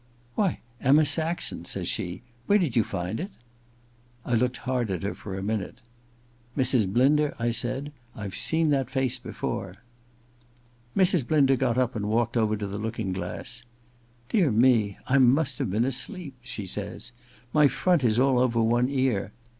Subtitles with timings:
[0.19, 2.23] * Why, Emma Saxon,' says she.
[2.35, 3.29] * Where did you find it?'
[4.25, 5.77] I looked hard at her for a minute.
[6.19, 6.91] * Mrs.
[6.91, 9.75] Blinder,' I said, * I've seen that face before.'
[10.97, 11.27] Mrs.
[11.27, 13.61] Blinder got up and walked over to the looking glass.
[13.97, 14.97] * Dear me!
[15.05, 17.11] I must have been asleep,' she says.
[17.31, 19.33] * My front is all over one ear.